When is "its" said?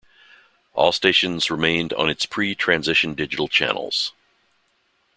2.09-2.25